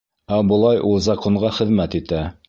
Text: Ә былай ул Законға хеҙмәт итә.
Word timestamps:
Ә 0.35 0.37
былай 0.51 0.79
ул 0.91 0.97
Законға 1.07 1.51
хеҙмәт 1.61 1.99
итә. 2.01 2.23